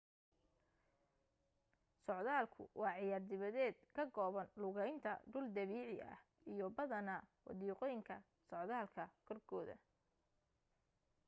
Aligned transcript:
socdaalkku 2.05 2.63
waa 2.81 2.97
ciyaar 3.01 3.23
dibadeed 3.31 3.75
ka 3.95 4.03
kooban 4.17 4.47
lugaynta 4.61 5.11
dhul 5.31 5.45
dabiici 5.55 5.97
ah 6.13 6.17
iyo 6.53 6.65
badanaa 6.77 7.21
wadiiqooyinka 7.47 8.15
socdaalka 8.49 9.03
korkooda 9.27 9.75